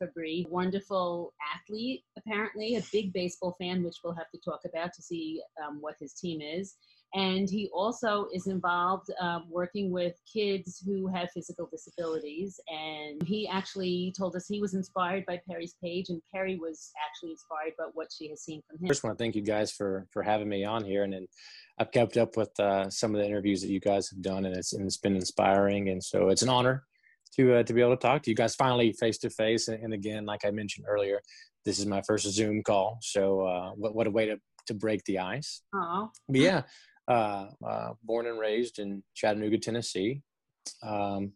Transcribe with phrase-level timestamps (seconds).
[0.00, 5.02] Fabry, wonderful athlete, apparently, a big baseball fan, which we'll have to talk about to
[5.02, 6.74] see um, what his team is.
[7.12, 12.60] And he also is involved um, working with kids who have physical disabilities.
[12.68, 17.32] And he actually told us he was inspired by Perry's page, and Perry was actually
[17.32, 18.86] inspired by what she has seen from him.
[18.90, 21.26] I want to thank you guys for for having me on here, and then
[21.78, 24.56] I've kept up with uh, some of the interviews that you guys have done, and
[24.56, 26.84] it's and it's been inspiring, and so it's an honor
[27.36, 29.68] to uh, to be able to talk to you guys finally face to face.
[29.68, 31.20] And again, like I mentioned earlier,
[31.64, 35.04] this is my first Zoom call, so uh, what what a way to to break
[35.04, 35.62] the ice.
[35.74, 36.62] Oh, yeah,
[37.08, 40.22] uh, uh, born and raised in Chattanooga, Tennessee.
[40.82, 41.32] Um,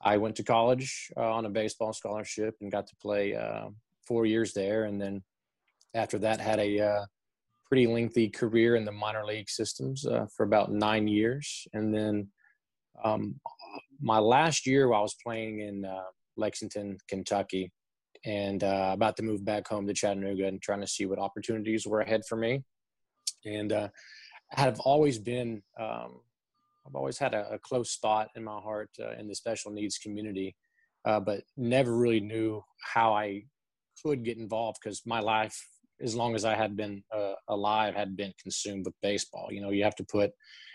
[0.00, 3.68] I went to college uh, on a baseball scholarship and got to play uh,
[4.06, 5.22] four years there, and then
[5.94, 7.04] after that had a uh,
[7.66, 12.28] pretty lengthy career in the minor league systems uh, for about nine years, and then
[13.04, 13.34] um,
[14.02, 16.02] my last year I was playing in uh,
[16.36, 17.72] Lexington, Kentucky,
[18.24, 21.86] and uh, about to move back home to Chattanooga and trying to see what opportunities
[21.86, 22.62] were ahead for me.
[23.44, 23.88] And uh,
[24.50, 26.20] have always been, um,
[26.86, 29.98] I've always had a, a, close thought in my heart uh, in the special needs
[29.98, 30.54] community,
[31.04, 33.44] uh, but never really knew how I
[34.04, 35.66] could get involved because my life,
[36.02, 39.48] as long as I had been uh, alive, had been consumed with baseball.
[39.50, 40.32] You know, you have to put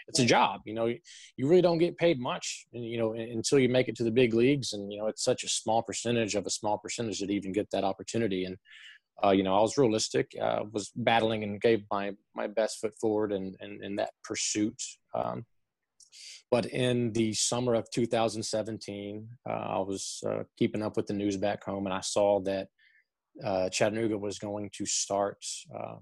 [0.08, 0.62] it's a job.
[0.66, 4.04] You know, you really don't get paid much, you know, until you make it to
[4.04, 7.20] the big leagues, and you know, it's such a small percentage of a small percentage
[7.20, 8.46] that even get that opportunity.
[8.46, 8.58] And
[9.24, 12.94] uh, you know, I was realistic, uh, was battling and gave my my best foot
[13.00, 14.82] forward in in, in that pursuit.
[15.14, 15.46] Um,
[16.50, 21.36] but in the summer of 2017, uh, I was uh, keeping up with the news
[21.36, 22.70] back home, and I saw that
[23.44, 25.44] uh, Chattanooga was going to start
[25.76, 26.00] um,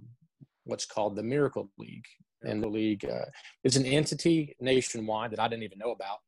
[0.63, 2.06] what's called the Miracle League,
[2.44, 3.06] And the league.
[3.06, 3.25] Uh,
[3.63, 6.19] it's an entity nationwide that I didn't even know about.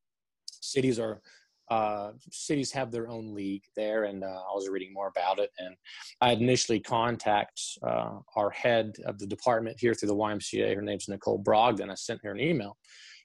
[0.52, 1.22] Cities are
[1.70, 5.52] uh, cities have their own league there, and uh, I was reading more about it.
[5.60, 5.76] And
[6.22, 10.74] I initially contact uh, our head of the department here through the YMCA.
[10.74, 11.92] Her name's Nicole Brogdon.
[11.92, 12.78] I sent her an email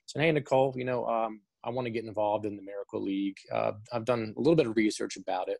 [0.07, 3.37] saying, "Hey, Nicole, you know, um, I want to get involved in the Miracle League.
[3.51, 5.59] Uh, I've done a little bit of research about it.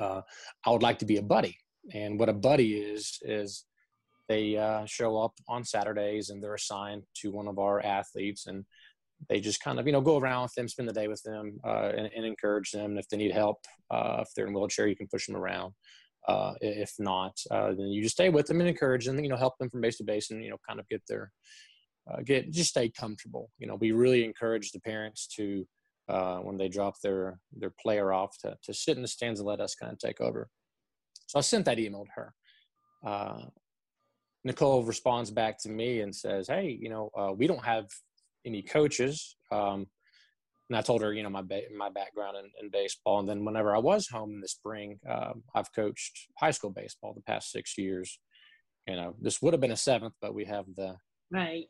[0.00, 0.22] Uh,
[0.64, 1.56] I would like to be a buddy.
[1.92, 3.64] And what a buddy is is
[4.28, 8.64] they uh, show up on Saturdays and they're assigned to one of our athletes and
[9.28, 11.58] they just kind of you know go around with them, spend the day with them,
[11.64, 12.96] uh, and, and, encourage them.
[12.96, 13.58] if they need help,
[13.90, 15.74] uh, if they're in a wheelchair, you can push them around.
[16.28, 19.18] Uh, if not, uh, then you just stay with them and encourage them.
[19.22, 21.30] You know, help them from base to base, and you know, kind of get their
[22.24, 23.50] get just stay comfortable.
[23.58, 25.66] You know, we really encourage the parents to
[26.42, 29.60] when they drop their their player off to to sit in the stands and let
[29.60, 30.48] us kind of take over.
[31.26, 32.34] So I sent that email to her.
[33.04, 33.42] Uh,
[34.44, 37.86] Nicole responds back to me and says, "Hey, you know, uh, we don't have
[38.44, 39.86] any coaches." Um,
[40.70, 43.18] and I told her, you know, my ba- my background in, in, baseball.
[43.18, 47.12] And then whenever I was home in the spring, um, I've coached high school baseball
[47.12, 48.20] the past six years.
[48.86, 50.96] You know, this would have been a seventh, but we have the
[51.32, 51.66] right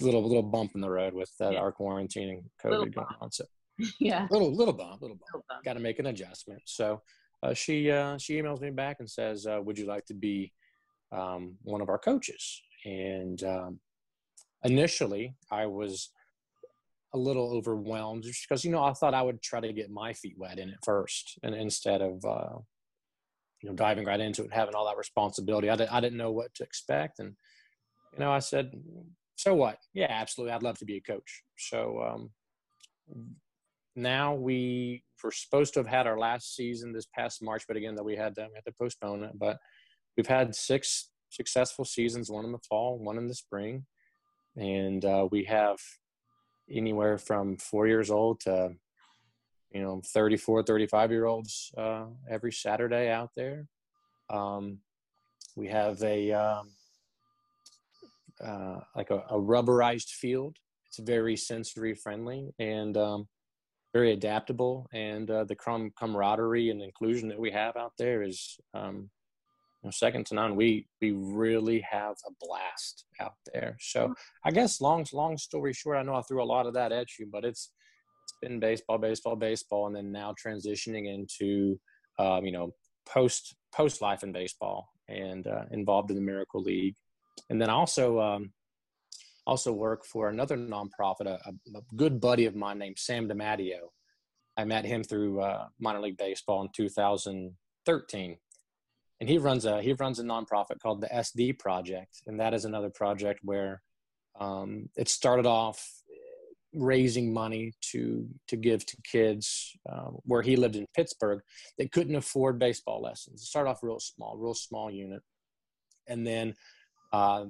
[0.00, 1.58] little little bump in the road with uh, yeah.
[1.58, 3.32] our quarantine and COVID going on.
[3.32, 3.44] So
[4.00, 5.44] yeah, little little bump, little bump.
[5.48, 5.64] bump.
[5.64, 6.62] Got to make an adjustment.
[6.64, 7.02] So
[7.42, 10.52] uh, she uh, she emails me back and says, uh, "Would you like to be?"
[11.12, 12.62] um, one of our coaches.
[12.84, 13.80] And um,
[14.64, 16.10] initially, I was
[17.14, 20.36] a little overwhelmed because, you know, I thought I would try to get my feet
[20.36, 22.58] wet in it first and instead of, uh,
[23.62, 25.70] you know, diving right into it, having all that responsibility.
[25.70, 27.18] I, did, I didn't know what to expect.
[27.18, 27.34] And,
[28.12, 28.72] you know, I said,
[29.36, 29.78] so what?
[29.94, 30.52] Yeah, absolutely.
[30.52, 31.42] I'd love to be a coach.
[31.58, 32.30] So um,
[33.94, 37.94] now we were supposed to have had our last season this past March, but again,
[37.94, 39.38] that we had to, we had to postpone it.
[39.38, 39.58] But
[40.16, 43.84] we've had six successful seasons, one in the fall, one in the spring,
[44.56, 45.76] and uh, we have
[46.70, 48.70] anywhere from four years old to
[49.72, 53.66] you know 34 35 year olds uh, every saturday out there
[54.30, 54.78] um,
[55.54, 56.70] we have a um,
[58.44, 60.56] uh, like a, a, rubberized field
[60.86, 63.26] it's very sensory friendly and um,
[63.94, 68.58] very adaptable and uh, the com- camaraderie and inclusion that we have out there is
[68.74, 69.10] um,
[69.86, 70.56] know, second to none.
[70.56, 73.76] We we really have a blast out there.
[73.80, 76.92] So I guess long long story short, I know I threw a lot of that
[76.92, 77.70] at you, but it's
[78.24, 81.78] it's been baseball, baseball, baseball, and then now transitioning into
[82.18, 82.74] um, you know
[83.06, 86.96] post post life in baseball and uh, involved in the Miracle League,
[87.50, 88.52] and then also um,
[89.46, 93.90] also work for another nonprofit, a, a, good buddy of mine named Sam DiMatteo.
[94.56, 98.36] I met him through uh, minor league baseball in 2013,
[99.20, 102.64] and he runs a he runs a nonprofit called the SD Project, and that is
[102.64, 103.82] another project where
[104.40, 105.86] um, it started off
[106.74, 111.40] raising money to to give to kids uh, where he lived in Pittsburgh
[111.78, 113.42] that couldn't afford baseball lessons.
[113.42, 115.22] It started off real small, real small unit,
[116.06, 116.54] and then
[117.16, 117.44] uh,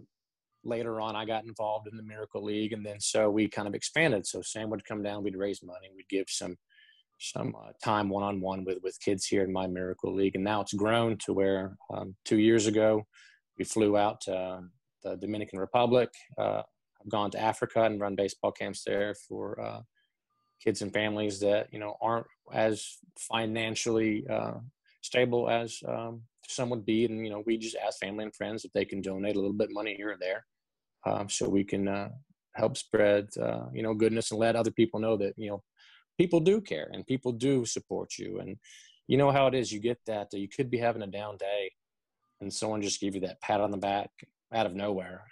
[0.65, 3.75] later on I got involved in the Miracle League, and then so we kind of
[3.75, 4.27] expanded.
[4.27, 6.57] So Sam would come down, we'd raise money, we'd give some
[7.19, 10.45] some uh, time one on one with with kids here in my Miracle League, and
[10.45, 13.07] now it's grown to where um, two years ago
[13.59, 14.61] we flew out to
[15.03, 16.11] the Dominican Republic.
[16.39, 16.63] Uh,
[17.01, 19.81] I've gone to Africa and run baseball camps there for uh,
[20.63, 24.59] kids and families that you know aren't as financially uh,
[25.03, 28.65] stable as um, some would be, and you know we just ask family and friends
[28.65, 30.45] if they can donate a little bit of money here and there,
[31.07, 32.09] um, so we can uh,
[32.55, 35.63] help spread uh, you know goodness and let other people know that you know
[36.19, 38.57] people do care and people do support you, and
[39.07, 39.73] you know how it is.
[39.73, 41.71] You get that you could be having a down day,
[42.41, 44.11] and someone just give you that pat on the back
[44.53, 45.25] out of nowhere.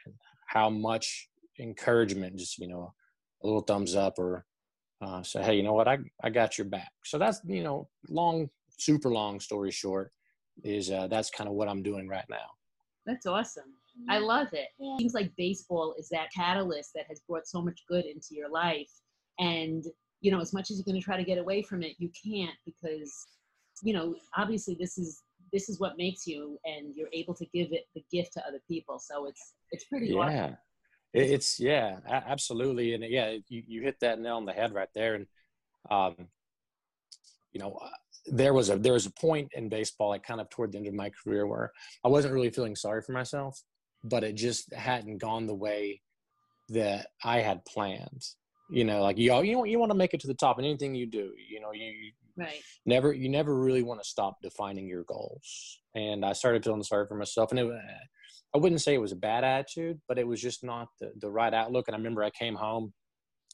[0.47, 1.29] How much
[1.59, 2.95] encouragement, just you know,
[3.43, 4.45] a little thumbs up or
[5.03, 6.91] uh, say, hey, you know what, I I got your back.
[7.05, 10.13] So that's you know, long, super long story short,
[10.63, 12.47] is uh, that's kind of what I'm doing right now.
[13.07, 13.75] That's awesome.
[14.09, 14.69] I love it.
[14.79, 14.97] Yeah.
[14.99, 18.91] Seems like baseball is that catalyst that has brought so much good into your life,
[19.39, 19.85] and
[20.21, 22.11] you know, as much as you're going to try to get away from it, you
[22.25, 23.27] can't because
[23.83, 25.23] you know, obviously this is
[25.53, 28.61] this is what makes you, and you're able to give it the gift to other
[28.69, 28.99] people.
[28.99, 30.19] So it's it's pretty yeah.
[30.19, 30.57] awesome.
[31.13, 35.15] It's yeah, absolutely, and yeah, you, you hit that nail on the head right there.
[35.15, 35.27] And
[35.89, 36.15] um,
[37.53, 37.79] you know,
[38.27, 40.87] there was a there was a point in baseball, like kind of toward the end
[40.87, 41.73] of my career, where
[42.05, 43.61] I wasn't really feeling sorry for myself,
[44.03, 46.01] but it just hadn't gone the way
[46.71, 48.25] that I had planned.
[48.71, 50.65] You know, like you all you you want to make it to the top in
[50.65, 51.33] anything you do.
[51.49, 55.81] You know, you right never you never really want to stop defining your goals.
[55.95, 57.71] And I started feeling sorry for myself, and it
[58.55, 61.31] I wouldn't say it was a bad attitude, but it was just not the, the
[61.31, 61.89] right outlook.
[61.89, 62.93] And I remember I came home,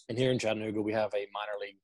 [0.09, 1.79] and here in Chattanooga, we have a minor league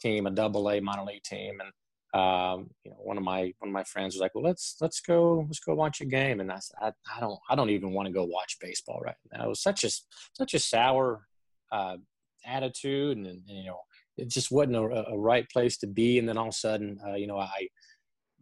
[0.00, 1.70] team, a double A minor league team, and
[2.14, 5.00] um, you know, one of my one of my friends was like, "Well, let's let's
[5.00, 7.92] go let's go watch a game." And I said, "I, I don't I don't even
[7.92, 9.90] want to go watch baseball right now." It was such a
[10.32, 11.26] such a sour
[11.72, 11.96] uh,
[12.46, 13.80] attitude, and, and, you know,
[14.16, 16.20] it just wasn't a, a, right place to be.
[16.20, 17.68] And then all of a sudden, uh, you know, I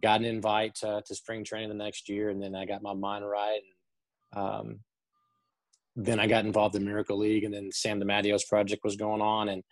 [0.02, 2.92] got an invite uh, to spring training the next year, and then I got my
[2.92, 3.60] mind right.
[4.34, 4.80] And, um,
[5.96, 9.48] then I got involved in Miracle League, and then Sam DiMatteo's project was going on,
[9.48, 9.62] and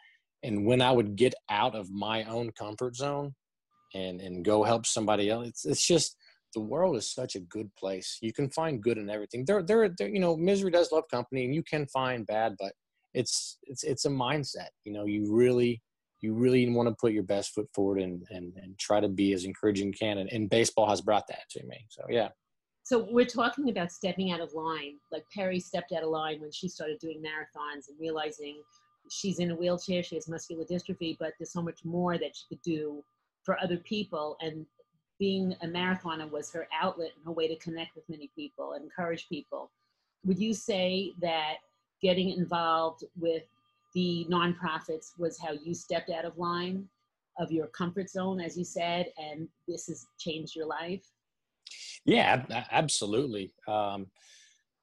[0.43, 3.35] and when I would get out of my own comfort zone
[3.95, 6.17] and and go help somebody else, it's it's just
[6.55, 8.19] the world is such a good place.
[8.21, 9.45] You can find good in everything.
[9.45, 12.73] There, there, there you know, misery does love company, and you can find bad, but
[13.15, 14.69] it's it's it's a mindset.
[14.85, 15.83] You know, you really
[16.21, 19.33] you really want to put your best foot forward and and, and try to be
[19.33, 20.19] as encouraging can.
[20.19, 21.87] And, and baseball has brought that to me.
[21.89, 22.29] So yeah.
[22.83, 24.97] So we're talking about stepping out of line.
[25.13, 28.61] Like Perry stepped out of line when she started doing marathons and realizing
[29.11, 32.47] she's in a wheelchair, she has muscular dystrophy, but there's so much more that she
[32.49, 33.03] could do
[33.43, 34.37] for other people.
[34.41, 34.67] And
[35.19, 38.85] being a marathoner was her outlet and her way to connect with many people and
[38.85, 39.71] encourage people.
[40.25, 41.57] Would you say that
[42.03, 43.45] getting involved with
[43.95, 46.89] the nonprofits was how you stepped out of line
[47.39, 51.03] of your comfort zone, as you said, and this has changed your life?
[52.05, 53.53] Yeah, absolutely.
[53.69, 54.07] Um,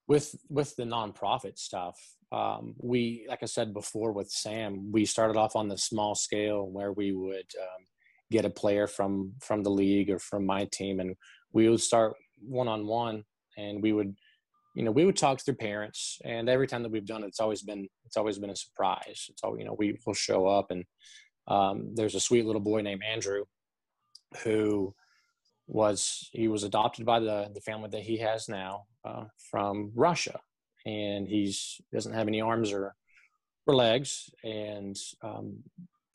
[0.08, 2.00] with with the nonprofit stuff,
[2.32, 6.68] um, we like I said before with Sam, we started off on the small scale
[6.68, 7.86] where we would um,
[8.32, 11.16] get a player from from the league or from my team, and
[11.54, 13.24] we would start one on one,
[13.58, 14.16] and we would
[14.76, 17.40] you know we would talk their parents and every time that we've done it it's
[17.40, 19.26] always been it's always been a surprise.
[19.30, 20.86] It's all you know we will show up and
[21.48, 23.46] um, there's a sweet little boy named andrew
[24.44, 24.94] who
[25.68, 30.40] was he was adopted by the the family that he has now uh, from Russia,
[30.86, 32.96] and he's doesn't have any arms or
[33.66, 35.58] or legs, and um,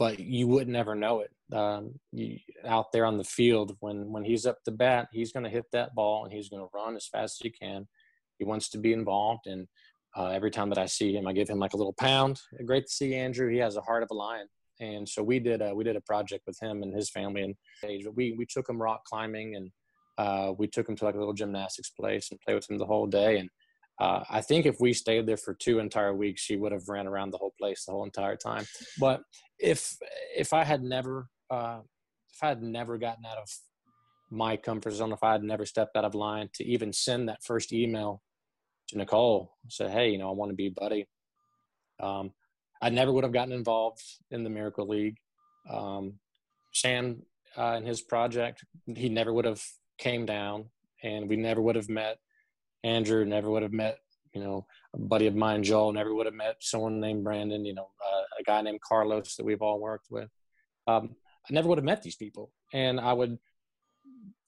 [0.03, 1.31] but you would never know it.
[1.57, 5.45] Um, you, out there on the field, when when he's up the bat, he's going
[5.45, 7.87] to hit that ball and he's going to run as fast as he can.
[8.41, 9.69] He wants to be involved, and
[10.17, 12.41] uh, every time that I see him, I give him like a little pound.
[12.67, 13.49] Great to see Andrew.
[13.49, 14.49] He has a heart of a lion,
[14.81, 17.55] and so we did a, we did a project with him and his family and
[18.17, 19.71] we we took him rock climbing and
[20.19, 22.93] uh, we took him to like a little gymnastics place and played with him the
[22.93, 23.49] whole day and
[24.01, 27.07] uh, I think if we stayed there for two entire weeks, she would have ran
[27.07, 28.67] around the whole place the whole entire time.
[28.99, 29.23] But
[29.59, 29.97] if
[30.37, 31.81] if I had never uh,
[32.33, 33.49] if I had never gotten out of
[34.31, 37.45] my comfort zone, if I had never stepped out of line to even send that
[37.45, 38.23] first email
[38.89, 41.07] to Nicole, say, hey, you know, I want to be buddy.
[42.01, 42.33] Um,
[42.81, 45.19] I never would have gotten involved in the Miracle League.
[45.71, 46.15] Um,
[46.73, 47.23] Sam
[47.57, 49.63] uh, and his project, he never would have
[49.99, 50.71] came down,
[51.03, 52.19] and we never would have met
[52.85, 53.25] Andrew.
[53.25, 53.99] Never would have met,
[54.35, 55.93] you know, a buddy of mine, Joel.
[55.93, 57.65] Never would have met someone named Brandon.
[57.65, 60.29] You know, uh, a guy named Carlos that we've all worked with.
[60.87, 61.17] Um,
[61.49, 63.39] I never would have met these people, and I would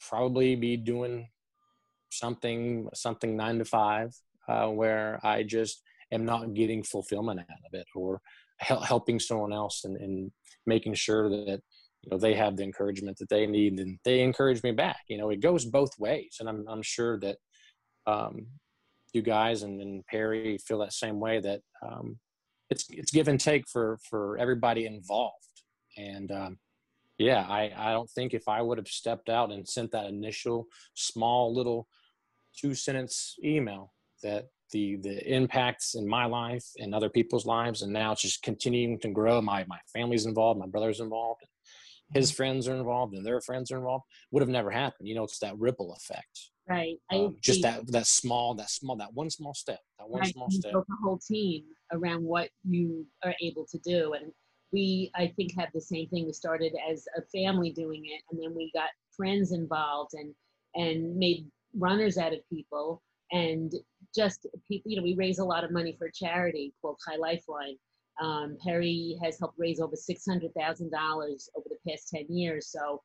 [0.01, 1.29] probably be doing
[2.11, 4.15] something something nine to five
[4.49, 8.21] uh, where I just am not getting fulfillment out of it or
[8.61, 10.31] helping someone else and, and
[10.67, 11.61] making sure that
[12.03, 15.19] you know they have the encouragement that they need and they encourage me back you
[15.19, 17.39] know it goes both ways and i'm, I'm sure that
[18.07, 18.47] um,
[19.13, 22.19] you guys and, and perry feel that same way that um,
[22.71, 25.35] it's it's give and take for for everybody involved.
[25.97, 26.59] And um,
[27.19, 30.67] yeah i i don't think if i would have stepped out and sent that initial
[30.95, 31.87] small little
[32.59, 33.93] two sentence email
[34.23, 38.43] that the the impacts in my life and other people's lives and now it's just
[38.43, 41.43] continuing to grow my my family's involved my brother's involved
[42.13, 45.09] his friends are involved and their friends are involved would have never happened.
[45.09, 49.13] You know it's that ripple effect right um, just that that small that small that
[49.13, 50.33] one small step that one right.
[50.33, 54.33] small you step built a whole team around what you are able to do and
[54.73, 58.43] we i think have the same thing we started as a family doing it and
[58.43, 60.35] then we got friends involved and
[60.75, 63.03] and made runners out of people
[63.33, 63.73] and
[64.15, 67.17] just people, you know, we raise a lot of money for a charity called High
[67.17, 67.77] Lifeline.
[68.23, 72.69] Um, Perry has helped raise over six hundred thousand dollars over the past ten years.
[72.69, 73.03] So,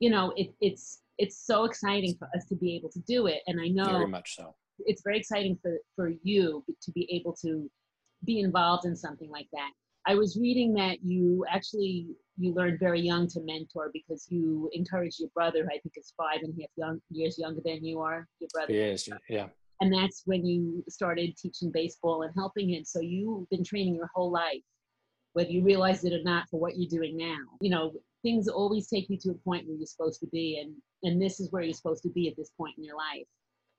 [0.00, 3.40] you know, it, it's it's so exciting for us to be able to do it,
[3.46, 4.54] and I know very much so.
[4.86, 7.70] It's very exciting for for you to be able to
[8.24, 9.70] be involved in something like that.
[10.06, 15.20] I was reading that you actually you learned very young to mentor because you encouraged
[15.20, 18.26] your brother, I think is five and a half young, years younger than you are,
[18.40, 18.72] your brother.
[18.72, 19.46] Yes, yeah.
[19.80, 22.84] And that's when you started teaching baseball and helping him.
[22.84, 24.62] So you've been training your whole life,
[25.32, 27.36] whether you realize it or not, for what you're doing now.
[27.60, 27.92] You know,
[28.24, 31.38] things always take you to a point where you're supposed to be, and and this
[31.38, 33.26] is where you're supposed to be at this point in your life,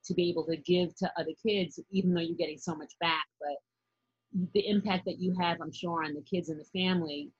[0.06, 3.26] to be able to give to other kids, even though you're getting so much back.
[3.42, 7.32] But the impact that you have, I'm sure, on the kids and the family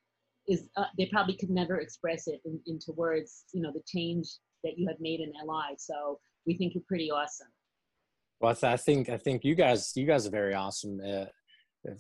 [0.48, 4.28] is uh, they probably could never express it in, into words you know the change
[4.64, 7.48] that you have made in their lives so we think you're pretty awesome
[8.40, 11.26] well i, think i think you guys you guys are very awesome uh,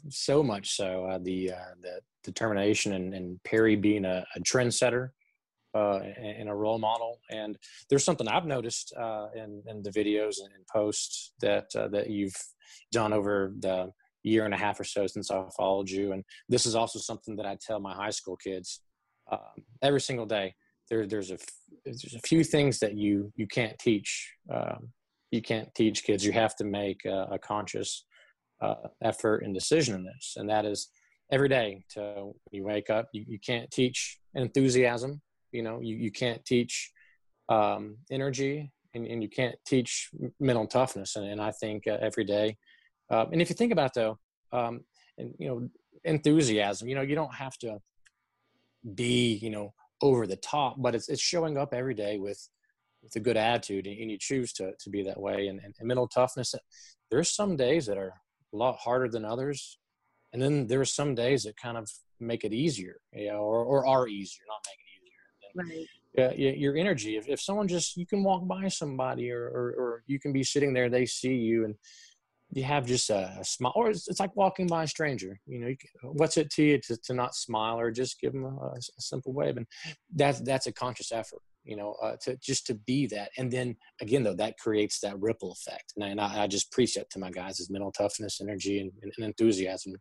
[0.10, 5.10] so much so uh, the uh, the determination and, and perry being a, a trendsetter
[5.76, 7.58] uh, and a role model and
[7.90, 12.36] there's something i've noticed uh, in, in the videos and posts that that you've
[12.92, 13.92] done over the
[14.26, 16.12] year and a half or so since I followed you.
[16.12, 18.82] And this is also something that I tell my high school kids
[19.32, 20.56] um, every single day.
[20.90, 21.38] There, there's a
[21.84, 24.32] there's a few things that you you can't teach.
[24.54, 24.90] Um,
[25.32, 26.24] you can't teach kids.
[26.24, 28.06] You have to make a, a conscious
[28.62, 30.90] uh, effort and decision in this, and that is
[31.32, 31.84] every day.
[31.92, 35.22] To when you wake up, you, you can't teach enthusiasm.
[35.52, 36.92] You know, you you can't teach
[37.50, 40.10] um, energy, and, and you can't teach
[40.40, 41.16] mental toughness.
[41.16, 42.58] And, and I think uh, every day
[43.10, 44.20] um, and if you think about it, though,
[44.52, 44.82] um,
[45.18, 45.70] and you know,
[46.04, 47.80] enthusiasm, you know, you don't have to
[48.94, 52.50] be, you know, over the top, but it's it's showing up every day with
[53.02, 55.48] with a good attitude, and, you choose to to be that way.
[55.48, 56.56] And, and mental toughness,
[57.12, 58.14] there's some days that are
[58.56, 59.78] a lot harder than others,
[60.34, 63.64] and then there are some days that kind of make it easier, you know, or
[63.64, 65.80] or are easier, not make it easier.
[65.80, 67.18] right yeah, your energy.
[67.18, 70.44] If, if someone just you can walk by somebody or, or, or you can be
[70.44, 71.76] sitting there, they see you and
[72.52, 75.40] you have just a, a smile, or it's, it's, like walking by a stranger.
[75.46, 78.34] You know, you can, what's it to you to, to not smile or just give
[78.34, 79.66] them a, a simple wave, and
[80.14, 81.42] that's that's a conscious effort.
[81.66, 85.20] You know, uh, to just to be that, and then again though that creates that
[85.20, 85.94] ripple effect.
[85.96, 88.92] And I, and I, just preach that to my guys: is mental toughness, energy, and,
[89.02, 89.94] and, and, enthusiasm.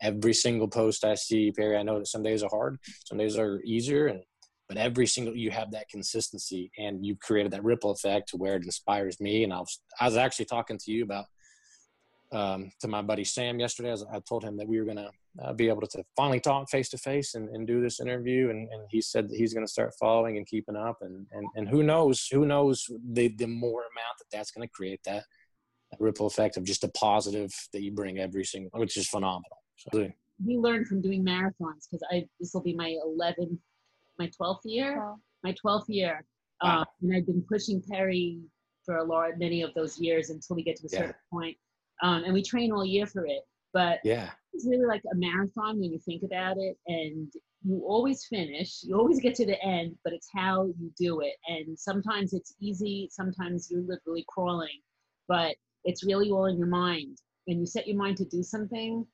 [0.00, 3.36] Every single post I see, Perry, I know that some days are hard, some days
[3.36, 4.22] are easier, and
[4.66, 8.56] but every single you have that consistency, and you've created that ripple effect to where
[8.56, 9.44] it inspires me.
[9.44, 11.26] And I was I was actually talking to you about
[12.32, 13.90] um, to my buddy Sam yesterday.
[13.90, 15.10] As I told him that we were going to
[15.42, 18.82] uh, be able to finally talk face to face and do this interview, and, and
[18.90, 21.82] he said that he's going to start following and keeping up, and, and and who
[21.82, 25.24] knows, who knows the the more amount that that's going to create that,
[25.90, 29.58] that, ripple effect of just a positive that you bring every single, which is phenomenal.
[29.92, 30.10] So,
[30.44, 33.58] we learned from doing marathons because I this will be my 11th,
[34.18, 35.16] my 12th year, wow.
[35.42, 36.24] my 12th year,
[36.62, 36.80] wow.
[36.80, 38.38] um, and I've been pushing Perry
[38.84, 41.30] for a lot, many of those years until we get to a certain yeah.
[41.30, 41.56] point
[42.02, 43.42] um, and we train all year for it.
[43.72, 44.30] But Yeah.
[44.52, 48.82] it's really like a marathon when you think about it, and you always finish.
[48.82, 51.34] You always get to the end, but it's how you do it.
[51.46, 53.08] And sometimes it's easy.
[53.12, 54.80] Sometimes you're literally crawling,
[55.28, 55.54] but
[55.84, 57.18] it's really all in your mind.
[57.46, 59.06] And you set your mind to do something.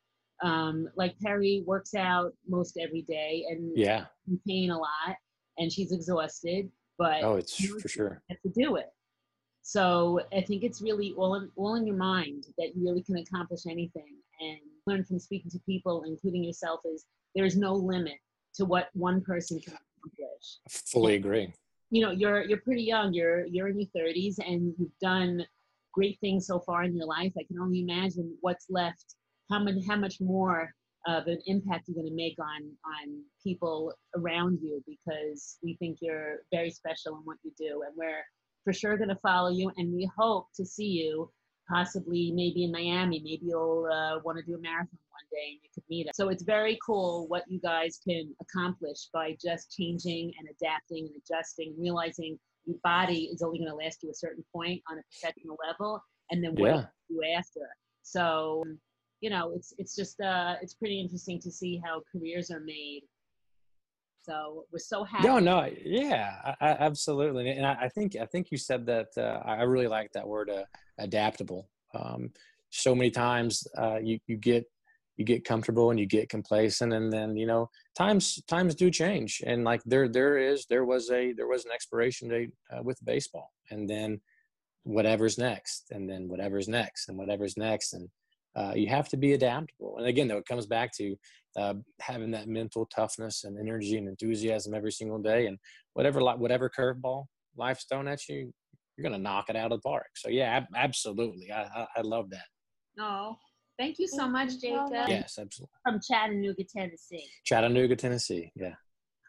[0.43, 4.07] Um, like Perry works out most every day and Yeah.
[4.29, 5.17] in pain a lot,
[5.59, 8.23] and she's exhausted, but Oh, it's you for sure.
[8.31, 8.87] have to do it.
[9.69, 13.17] So I think it's really all in, all in your mind that you really can
[13.17, 14.15] accomplish anything.
[14.41, 17.05] And learn from speaking to people, including yourself, is
[17.35, 18.15] there is no limit
[18.55, 20.59] to what one person can accomplish.
[20.69, 21.53] I fully agree.
[21.91, 23.13] You know, you're you're pretty young.
[23.13, 25.45] You're you're in your 30s, and you've done
[25.93, 27.33] great things so far in your life.
[27.37, 29.17] I can only imagine what's left.
[29.51, 30.73] How much how much more
[31.09, 35.99] of an impact you're going to make on on people around you because we think
[36.01, 38.23] you're very special in what you do, and we're
[38.67, 41.31] for sure going to follow you, and we hope to see you
[41.71, 43.21] possibly maybe in Miami.
[43.21, 46.17] Maybe you'll uh, want to do a marathon one day and you could meet us.
[46.17, 51.15] So it's very cool what you guys can accomplish by just changing and adapting and
[51.23, 54.99] adjusting, and realizing your body is only going to last you a certain point on
[54.99, 56.87] a professional level, and then what Yeah.
[57.09, 57.69] you do after.
[58.03, 58.65] So
[59.21, 63.03] you know, it's it's just uh, it's pretty interesting to see how careers are made.
[64.27, 65.29] So we're so happy.
[65.29, 69.07] No, no, yeah, I, I, absolutely, and I, I think I think you said that.
[69.17, 70.65] Uh, I really like that word, uh,
[70.99, 71.69] adaptable.
[71.95, 72.31] Um,
[72.71, 74.65] so many times uh, you you get
[75.17, 79.43] you get comfortable and you get complacent, and then you know times times do change,
[79.47, 82.99] and like there there is there was a there was an expiration date uh, with
[83.05, 84.21] baseball, and then
[84.83, 88.09] whatever's next, and then whatever's next, and whatever's next, and
[88.57, 89.99] uh, you have to be adaptable.
[89.99, 91.15] And again, though, it comes back to
[91.57, 95.47] uh, having that mental toughness and energy and enthusiasm every single day.
[95.47, 95.59] And
[95.95, 97.25] whatever li- whatever curveball
[97.57, 98.53] life's thrown at you,
[98.97, 100.09] you're gonna knock it out of the park.
[100.17, 102.45] So yeah, ab- absolutely, I, I I love that.
[102.97, 103.37] No,
[103.79, 105.09] thank you so much, Jacob.
[105.09, 105.73] Yes, absolutely.
[105.83, 107.25] From Chattanooga, Tennessee.
[107.45, 108.51] Chattanooga, Tennessee.
[108.57, 108.75] Yeah,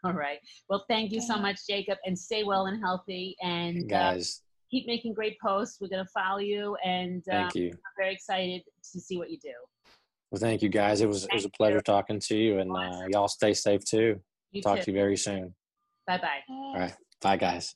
[0.04, 0.38] All right.
[0.68, 3.36] Well, thank you so much, Jacob, and stay well and healthy.
[3.42, 5.78] And uh, guys, keep making great posts.
[5.80, 7.70] We're going to follow you, and uh, thank you.
[7.70, 8.62] I'm very excited
[8.92, 9.52] to see what you do.
[10.30, 11.00] Well, thank you guys.
[11.00, 11.82] It was it was a pleasure you.
[11.82, 14.20] talking to you, and uh, y'all stay safe too.
[14.52, 14.84] You Talk too.
[14.84, 15.54] to you very soon.
[16.06, 16.40] Bye bye.
[16.48, 17.74] All right, bye guys.